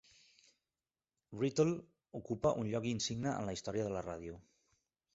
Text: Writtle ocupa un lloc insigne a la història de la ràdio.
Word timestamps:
Writtle 1.41 1.75
ocupa 2.21 2.57
un 2.65 2.73
lloc 2.75 2.91
insigne 2.97 3.33
a 3.37 3.47
la 3.51 3.59
història 3.59 3.89
de 3.91 3.97
la 3.99 4.07
ràdio. 4.11 4.43